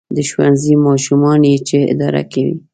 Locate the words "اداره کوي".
1.93-2.55